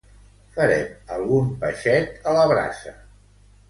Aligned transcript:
Farem 0.55 0.87
algun 1.17 1.53
peixet 1.67 2.19
a 2.25 2.37
la 2.41 2.51
brasa 2.57 3.01